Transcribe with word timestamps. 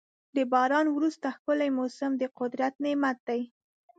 د 0.35 0.37
باران 0.51 0.87
وروسته 0.95 1.27
ښکلی 1.35 1.69
موسم 1.77 2.11
د 2.21 2.23
قدرت 2.39 2.73
نعمت 2.85 3.17
دی. 3.27 3.41